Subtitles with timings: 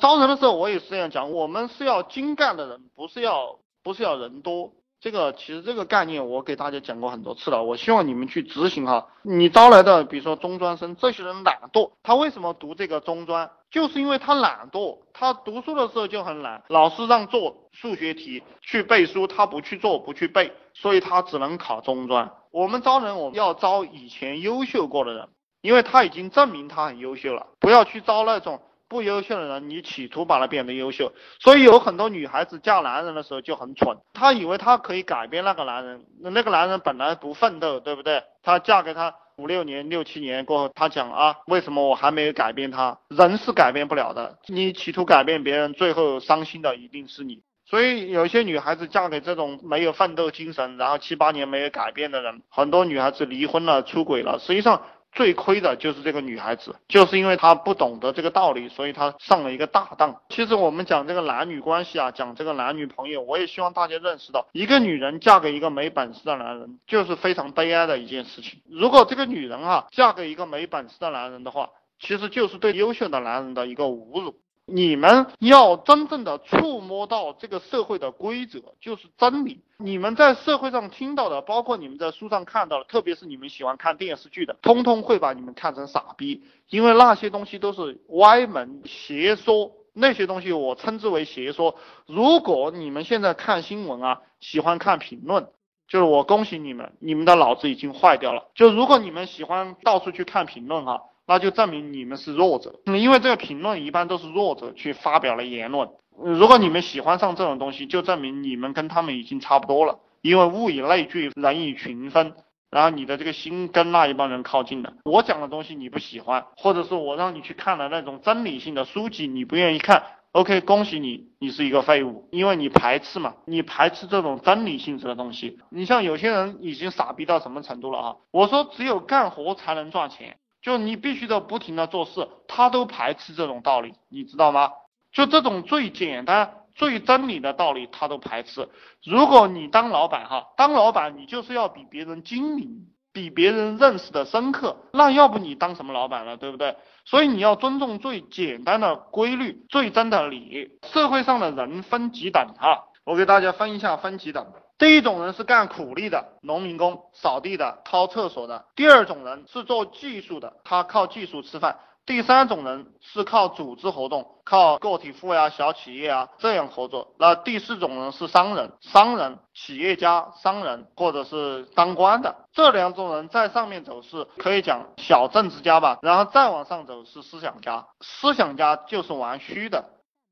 [0.00, 4.72] 招人的时候我也是这样讲，我们是要精干的人，不是要不是要人多。
[5.00, 9.06] 这个其实这个概念我给大家讲过很多次了，我希望你们去执行哈。
[9.22, 13.50] 你招来的比如说中专生，这些人懒惰，他为什么读这个中专？
[13.70, 22.32] 就是因为他懒惰，他读书的时候就很懒，老师让做数学题去背书，他不去做不去背，所以他只能考中专。
[22.50, 25.28] 我们招人，我们要招以前优秀过的人，
[25.62, 28.60] 因为他已经证明他很优秀了，不要去招那种。
[28.90, 38.24] 不优秀的人，你企图把他变得优秀，所以有很多女孩子嫁男人的时候就很蠢，她以为她可以改变那个男人，那个男人本来不奋斗，对不对？
[38.42, 42.98] 她嫁给他五六年、六七年过后，她讲啊，为什么我还没有改变他？
[43.10, 47.42] 人是改变不了的，你企图改变别人，最后伤心的一定是你。
[47.66, 54.82] 所以有些女孩子嫁给这种没有奋斗精神，然后七八年没有改变的人，很多女孩子离婚了、出轨了，实际上。
[55.12, 60.20] 最亏的就是这个女孩子，就是因为她不懂得这个道理，所以她上了一个大当。
[60.28, 68.60] 其实我们讲这个男女关系啊，讲这个男女朋友，我也希望大家认识到，一个女人嫁给一个没本事的男人，就是非常悲哀的一件事情。
[68.68, 74.36] 如果这个女人啊，嫁给一个没本事的男人的话，其实就是对优秀的男人的一个侮辱。
[74.72, 79.60] 你们要真正的触摸到这个社会的规则，就是真理。
[79.78, 91.74] 你们在社会上听到的，包括你们在书上看到的，特别是你们喜欢看电视剧的，通通会把你们看成傻逼，因为那些东西都是歪门邪说，那些东西我称之为邪说。
[92.06, 95.48] 如果你们现在看新闻啊，喜欢看评论，
[95.88, 98.50] 就是我恭喜你们，你们的脑子已经坏掉了。
[98.54, 101.02] 就如果你们喜欢到处去看评论哈。
[101.30, 105.88] 那就证明你们是弱者，因为这个评论一般都是弱者去发表了言论。
[106.18, 110.00] 如果你们喜欢上这种东西，就证明你们跟他们已经差不多了。
[110.22, 112.34] 因为物以类聚，人以群分，
[112.68, 114.94] 然后你的这个心跟那一帮人靠近了。
[115.04, 125.60] 我讲的东西你不喜欢，或者是我让你去看了那种真理性的书籍，你不愿意看，OK，恭喜你，你是一个废物，因为你排斥嘛，你排斥这种真理性质的东西。
[125.70, 128.16] 你像有些人已经傻逼到什么程度了啊？
[128.32, 130.36] 我说只有干活才能赚钱。
[130.62, 134.72] 就你必须得不停的做事，他都排斥这种道理，你知道吗？
[135.12, 138.68] 就这种最简单、最真理的道理，他都排斥。
[139.04, 146.76] 如果你当老板哈，当老板你就是要比别人精明，比别人认识的深刻，那要不你当什么老板了，对不对？
[147.04, 150.78] 所以你要尊重最简单的规律、最真的理。
[150.92, 154.46] 社会上的人分几等哈，我给大家分一下，分几等。
[154.80, 161.74] 第一种人是干苦力的，农民工、扫地的、掏厕所的；第二种人是做技术的，他靠技术吃饭；
[162.06, 172.34] 第三种人是靠组织活动，靠个体户呀、小企业啊这样合作；那第四种人是商人、商人、企业家、商人，或者是当官的。
[172.54, 179.84] 这两种人在上面走是可以讲小政治家吧，然后再往上走是思想家，思想家就是玩虚的。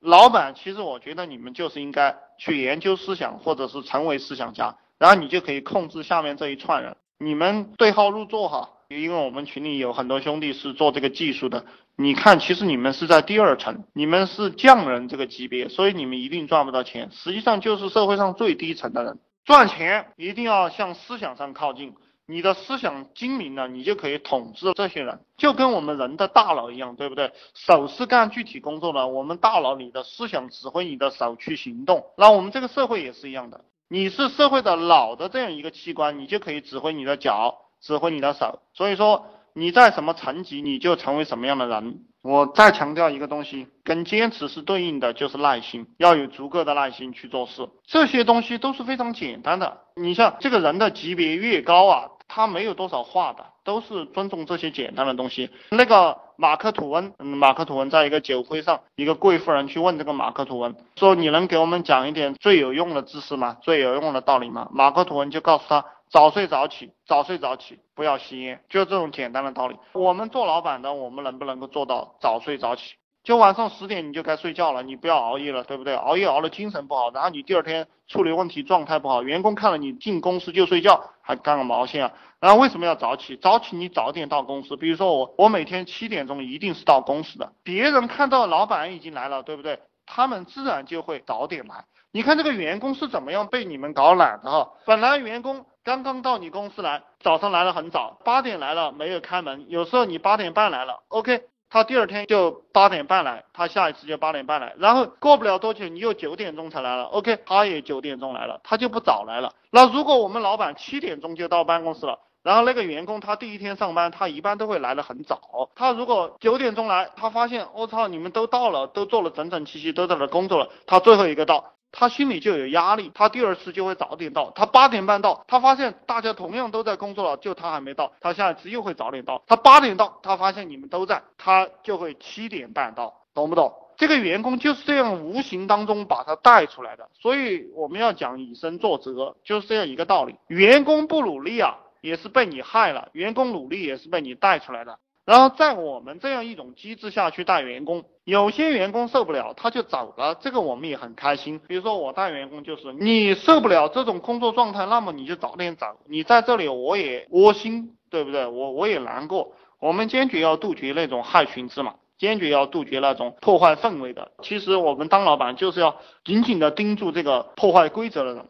[0.00, 6.96] 老板，其实我觉得你们就是应该去研究思想，或者是成为思想家，然后你就可以控制下面这一串人。
[7.18, 11.64] 你们对号入座哈，因为我们群里有很多兄弟是做这个技术的。
[11.96, 17.08] 你看，其实你们是在第二层，你们是匠人这个级别，所以你们一定赚不到钱。
[17.12, 21.94] 实际上就是社会上最低层的人，赚钱一定要向思想上靠近。
[22.26, 27.32] 你的思想精明了，你就可以统治这些人，就跟我们人的大脑一样，对不对？
[27.52, 32.06] 手是干具体工作的，我们大脑里的思想指挥你的手去行动。
[32.16, 38.60] 那我们这个社会也是一样的，你是社会的脑的这样一个器官，你就可以指挥你的脚，指挥你的手。
[38.72, 42.06] 所以说你在什么层级，你就成为什么样的人。
[42.22, 47.68] 我再强调一个东西，跟坚持是对应的，就是耐心，要有足够的耐心去做事。
[47.86, 49.82] 这些东西都是非常简单的。
[49.94, 52.10] 你像这个人的级别越高啊。
[52.34, 55.48] 他没有多少话的，都是尊重这些简单的东西。
[55.70, 63.58] 那个马克吐温，嗯，马克吐温在一个酒会上，一个贵妇人去问这个马克吐温，说你能给我们讲一点最有用的知识吗？
[63.62, 64.68] 最有用的道理吗？
[64.72, 69.76] 马克吐温就告诉他，早睡早起，早睡早起，不要吸烟，就这种简单的道理。
[69.92, 72.94] 我们做老板的，我们能不能够做到早睡早起？
[73.24, 75.94] 就晚上十点你就该睡觉了，你不要熬夜了，对不对？
[75.94, 82.12] 熬夜熬了精神不好，然后你第二天处理问题状态不好，员工看了你进公司就睡觉，还干个毛线啊？
[82.38, 83.38] 然后为什么要早起？
[83.38, 87.50] 早起你早点到公司，比如说我，我每天七点钟一定是到公司的。
[87.62, 89.80] 别人看到老板已经来了，对不对？
[90.04, 91.86] 他们自然就会早点来。
[92.12, 94.70] 你看这个员工是怎么样被你们搞懒的哈？
[94.84, 101.44] 本来员工刚刚到你公司来，早上来了很早，八点来了没有开门，有时候你八点半来了，OK。
[101.74, 109.52] 他第二天就八点半来，他下一次就八点半来，然后过不了多久，你又九点钟才来了，OK，他也九点钟来了，他就不早来了。
[109.72, 115.68] 那如果我们老板七点钟就到办公室了，然后那个员工他第一天上班，他一般都会来的很早。
[115.74, 121.73] 他如果九点钟来，他发现我操，你们都到了，都做了整整齐齐，都在那工作了，他最后一个到。
[121.96, 124.50] 他心里就有压力，他第二次就会早点到。
[124.50, 129.40] 他八点半到，他发现大家同样都在工作了，就他还没到，他下一次又会早点到。
[129.46, 133.72] 他八点到，他发现你们都在，他就会七点半到，懂不懂？
[133.96, 140.34] 这个员工就是这样无形当中把他带出来的，所以我们要讲以身作则，就是这样一个道理。
[140.48, 144.98] 员工不努力啊，也是被你害了；员工努力也是被你带出来的。
[145.24, 151.60] 然后在我们这样一种机制下去带员工，有些员工受不了，他就走了，这个我们也很开心。
[151.66, 155.86] 比如说我带员工就是，你受不了这种工作状态，那么你就早点走。
[156.06, 158.46] 你在这里我也窝心，对不对？
[158.46, 159.52] 我我也难过。
[159.80, 164.32] 我们坚决要杜绝那种害群之马，坚决要杜绝那种破坏氛围的。
[164.42, 168.46] 其实我们当老板就是要紧紧的盯住这个破坏规则的人。